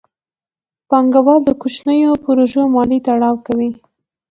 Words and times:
پانګه 0.89 1.19
وال 1.25 1.39
د 1.45 1.49
کوچنیو 1.61 2.21
پروژو 2.23 2.61
مالي 2.73 2.99
ملاتړ 3.07 3.37
کوي. 3.45 3.69